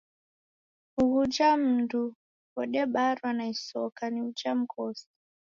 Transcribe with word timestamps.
Ughuja 1.01 1.49
mudi 1.63 2.01
ghodebarwa 2.53 3.29
na 3.37 3.45
isoka 3.53 4.03
ni 4.13 4.19
uja 4.27 4.51
mghosi. 4.59 5.07